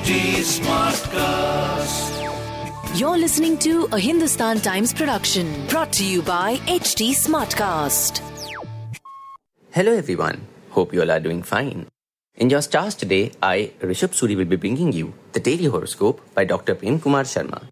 [0.00, 2.08] HT Smartcast.
[2.98, 8.22] You're listening to a Hindustan Times production brought to you by HT Smartcast.
[9.72, 10.46] Hello everyone.
[10.70, 11.86] Hope you all are doing fine.
[12.36, 16.46] In your stars today, I, Rishabh Suri, will be bringing you the daily horoscope by
[16.46, 16.74] Dr.
[16.76, 17.68] Prem Kumar Sharma.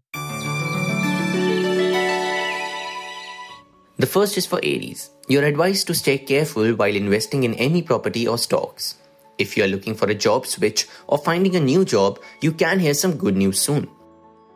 [3.96, 5.10] The first is for Aries.
[5.28, 8.96] You're advised to stay careful while investing in any property or stocks.
[9.38, 12.80] If you are looking for a job switch or finding a new job, you can
[12.80, 13.88] hear some good news soon.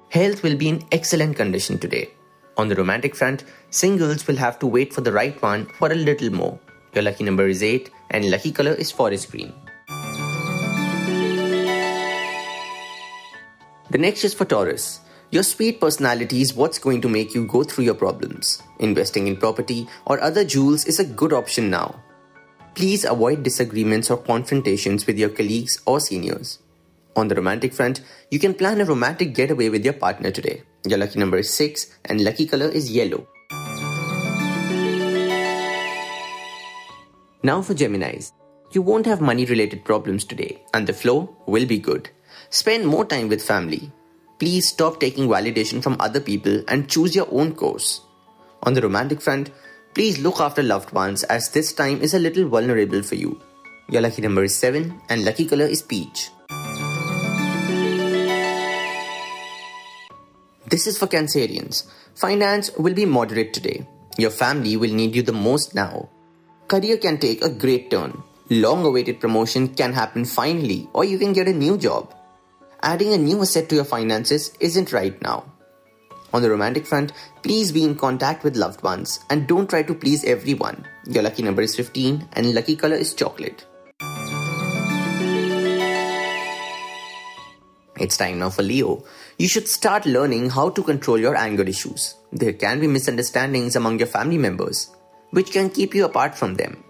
[0.08, 2.10] Health will be in excellent condition today.
[2.56, 5.94] On the romantic front, singles will have to wait for the right one for a
[5.94, 6.58] little more.
[6.94, 9.54] Your lucky number is 8 and lucky color is forest green.
[13.90, 15.00] The next is for Taurus.
[15.30, 18.62] Your sweet personality is what's going to make you go through your problems.
[18.80, 22.02] Investing in property or other jewels is a good option now.
[22.74, 26.58] Please avoid disagreements or confrontations with your colleagues or seniors.
[27.14, 30.62] On the romantic front, you can plan a romantic getaway with your partner today.
[30.86, 33.28] Your lucky number is 6 and lucky color is yellow.
[37.42, 38.32] Now for Geminis.
[38.70, 42.08] You won't have money related problems today and the flow will be good.
[42.48, 43.92] Spend more time with family.
[44.38, 48.00] Please stop taking validation from other people and choose your own course.
[48.62, 49.50] On the romantic front,
[49.94, 53.38] Please look after loved ones as this time is a little vulnerable for you.
[53.90, 56.30] Your lucky number is 7 and lucky color is peach.
[60.66, 61.84] This is for Cancerians.
[62.14, 63.86] Finance will be moderate today.
[64.16, 66.08] Your family will need you the most now.
[66.68, 68.22] Career can take a great turn.
[68.48, 72.14] Long awaited promotion can happen finally, or you can get a new job.
[72.82, 75.44] Adding a new asset to your finances isn't right now.
[76.32, 79.94] On the romantic front, please be in contact with loved ones and don't try to
[79.94, 80.86] please everyone.
[81.06, 83.66] Your lucky number is 15 and lucky color is chocolate.
[88.00, 89.04] It's time now for Leo.
[89.38, 92.16] You should start learning how to control your anger issues.
[92.32, 94.90] There can be misunderstandings among your family members,
[95.30, 96.82] which can keep you apart from them.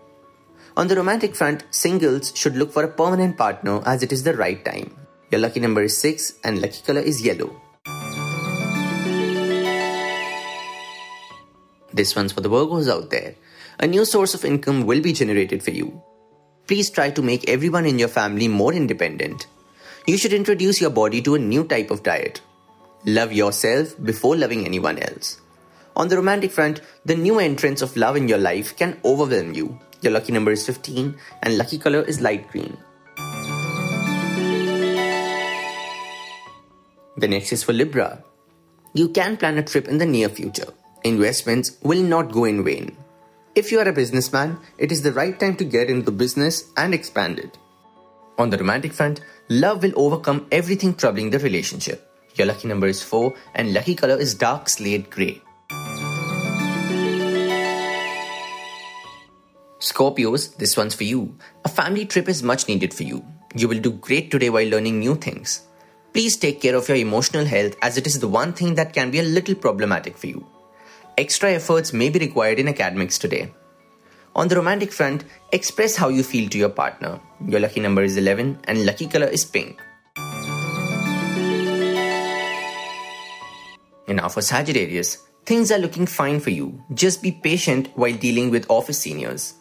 [0.77, 4.37] On the romantic front, singles should look for a permanent partner as it is the
[4.37, 4.97] right time.
[5.31, 7.62] Your lucky number is 6 and lucky color is yellow.
[11.93, 13.35] This one's for the Virgos out there.
[13.79, 16.03] A new source of income will be generated for you.
[16.67, 19.47] Please try to make everyone in your family more independent.
[20.07, 22.41] You should introduce your body to a new type of diet.
[23.05, 25.41] Love yourself before loving anyone else.
[25.97, 29.79] On the romantic front, the new entrance of love in your life can overwhelm you.
[30.01, 32.79] Your lucky number is 15 and lucky color is light green.
[37.19, 38.25] The next is for Libra.
[38.95, 40.73] You can plan a trip in the near future
[41.05, 42.97] investments will not go in vain.
[43.55, 46.95] If you are a businessman, it is the right time to get into business and
[46.95, 47.59] expand it.
[48.39, 52.09] On the romantic front, love will overcome everything troubling the relationship.
[52.37, 55.43] Your lucky number is 4 and lucky color is dark slate grey.
[59.81, 61.37] Scorpios, this one's for you.
[61.65, 63.25] A family trip is much needed for you.
[63.55, 65.67] You will do great today while learning new things.
[66.13, 69.11] Please take care of your emotional health as it is the one thing that can
[69.11, 70.47] be a little problematic for you.
[71.19, 73.53] Extra efforts may be required in academics today.
[74.35, 77.21] On the romantic front, express how you feel to your partner.
[77.47, 79.79] Your lucky number is 11 and lucky color is pink.
[84.09, 86.83] And now for Sagittarius, things are looking fine for you.
[86.95, 89.53] Just be patient while dealing with office seniors.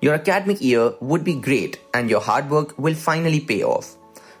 [0.00, 3.96] Your academic year would be great and your hard work will finally pay off.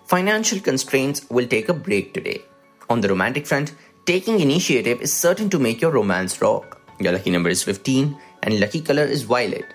[0.06, 2.42] Financial constraints will take a break today.
[2.90, 3.74] On the romantic front,
[4.08, 6.80] Taking initiative is certain to make your romance rock.
[6.98, 9.66] Your lucky number is 15 and lucky color is violet.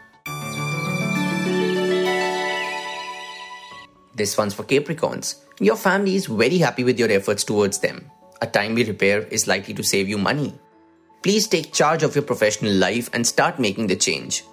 [4.15, 5.35] This one's for Capricorns.
[5.59, 8.09] Your family is very happy with your efforts towards them.
[8.41, 10.57] A timely repair is likely to save you money.
[11.21, 14.43] Please take charge of your professional life and start making the change.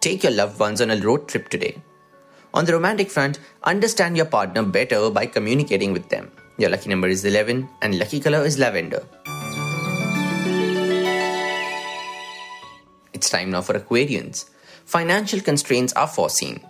[0.00, 1.80] Take your loved ones on a road trip today.
[2.52, 6.30] On the romantic front, understand your partner better by communicating with them.
[6.56, 9.02] Your lucky number is 11 and lucky color is lavender.
[13.12, 14.50] It's time now for Aquarians.
[14.84, 16.60] Financial constraints are foreseen.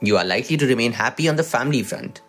[0.00, 2.22] You are likely to remain happy on the family front.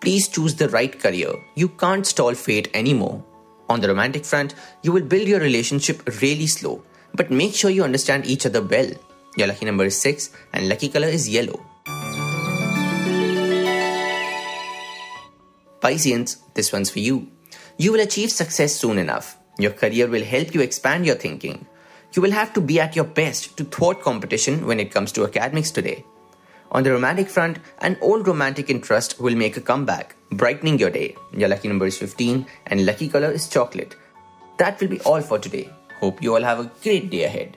[0.00, 1.32] Please choose the right career.
[1.54, 3.24] You can't stall fate anymore.
[3.68, 6.82] On the romantic front, you will build your relationship really slow,
[7.14, 8.90] but make sure you understand each other well.
[9.36, 11.64] Your lucky number is 6 and lucky color is yellow.
[15.80, 17.30] Pisceans, this one's for you.
[17.78, 19.38] You will achieve success soon enough.
[19.58, 21.66] Your career will help you expand your thinking.
[22.12, 25.24] You will have to be at your best to thwart competition when it comes to
[25.24, 26.04] academics today.
[26.72, 31.16] On the romantic front, an old romantic interest will make a comeback, brightening your day.
[31.36, 33.96] Your lucky number is 15 and lucky color is chocolate.
[34.58, 35.70] That will be all for today.
[35.98, 37.56] Hope you all have a great day ahead.